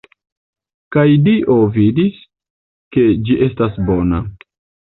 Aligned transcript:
Kaj 0.95 1.03
Dio 1.27 1.57
vidis, 1.77 2.17
ke 2.97 3.07
ĝi 3.29 3.39
estas 3.49 3.81
bona. 3.91 4.27